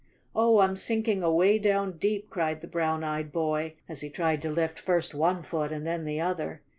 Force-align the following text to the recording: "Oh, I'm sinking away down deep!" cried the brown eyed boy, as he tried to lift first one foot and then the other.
"Oh, 0.35 0.61
I'm 0.61 0.77
sinking 0.77 1.21
away 1.21 1.59
down 1.59 1.99
deep!" 1.99 2.31
cried 2.31 2.61
the 2.61 2.67
brown 2.67 3.03
eyed 3.03 3.31
boy, 3.31 3.75
as 3.87 4.01
he 4.01 4.09
tried 4.09 4.41
to 4.41 4.49
lift 4.49 4.79
first 4.79 5.13
one 5.13 5.43
foot 5.43 5.71
and 5.71 5.85
then 5.85 6.05
the 6.05 6.19
other. 6.19 6.63